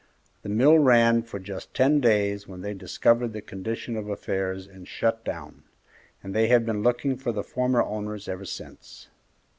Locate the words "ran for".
0.79-1.37